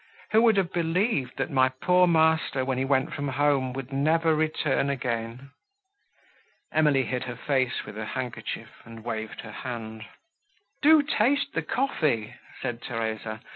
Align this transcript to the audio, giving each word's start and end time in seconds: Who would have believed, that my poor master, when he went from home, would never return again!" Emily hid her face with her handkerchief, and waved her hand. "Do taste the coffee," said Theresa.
Who 0.31 0.41
would 0.41 0.57
have 0.57 0.73
believed, 0.73 1.37
that 1.37 1.51
my 1.51 1.69
poor 1.69 2.07
master, 2.07 2.65
when 2.65 2.79
he 2.79 2.85
went 2.85 3.13
from 3.13 3.27
home, 3.27 3.71
would 3.73 3.93
never 3.93 4.33
return 4.33 4.89
again!" 4.89 5.51
Emily 6.71 7.03
hid 7.03 7.25
her 7.25 7.35
face 7.35 7.85
with 7.85 7.95
her 7.97 8.05
handkerchief, 8.05 8.81
and 8.83 9.03
waved 9.05 9.41
her 9.41 9.51
hand. 9.51 10.05
"Do 10.81 11.03
taste 11.03 11.53
the 11.53 11.61
coffee," 11.61 12.33
said 12.63 12.81
Theresa. 12.81 13.41